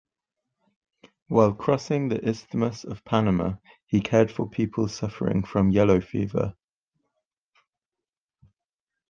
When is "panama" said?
3.05-3.57